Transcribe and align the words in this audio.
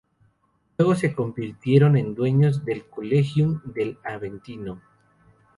Luego 0.79 0.95
se 0.95 1.13
convirtieron 1.13 1.95
en 1.95 2.15
dueños 2.15 2.65
del 2.65 2.87
"collegium" 2.87 3.61
del 3.71 3.99
Aventino. 4.03 4.81